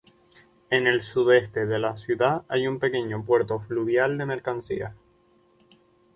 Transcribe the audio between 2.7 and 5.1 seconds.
pequeño puerto fluvial de mercancías.